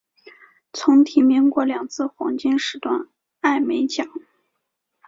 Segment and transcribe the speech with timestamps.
[0.73, 3.07] 曾提名过两次黄金时段
[3.39, 4.07] 艾美奖。